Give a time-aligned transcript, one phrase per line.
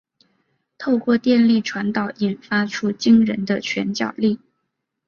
[0.79, 4.39] 透过电力传导引发出惊人的拳脚力。